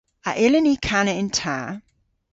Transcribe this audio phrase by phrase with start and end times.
[0.29, 1.57] A yllyn ni kana yn ta?